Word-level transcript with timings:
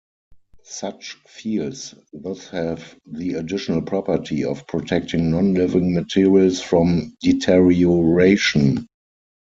Such 0.63 1.17
fields 1.27 1.93
thus 2.11 2.47
have 2.49 2.97
the 3.05 3.35
additional 3.35 3.83
property 3.83 4.43
of 4.45 4.65
protecting 4.65 5.29
non-living 5.29 5.93
materials 5.93 6.59
from 6.59 7.15
deterioration. 7.21 8.87